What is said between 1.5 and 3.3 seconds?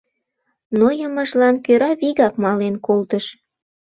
кӧра вигак мален колтыш.